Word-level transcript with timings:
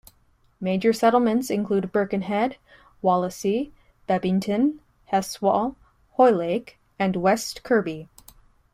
Major 0.59 0.93
settlements 0.93 1.51
include 1.51 1.91
Birkenhead, 1.91 2.57
Wallasey, 3.03 3.69
Bebington, 4.09 4.79
Heswall, 5.13 5.75
Hoylake 6.17 6.79
and 6.97 7.15
West 7.17 7.61
Kirby. 7.61 8.09